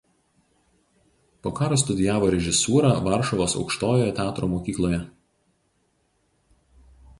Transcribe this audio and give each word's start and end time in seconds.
Po 1.45 1.51
karo 1.59 1.77
studijavo 1.81 2.29
režisūrą 2.37 2.91
Varšuvos 3.09 3.55
aukštojoje 3.61 4.09
teatro 4.23 4.51
mokykloje. 4.57 5.03